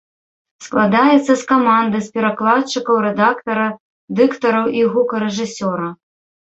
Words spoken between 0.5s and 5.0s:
Складаецца з каманды з перакладчыкаў, рэдактара, дыктараў і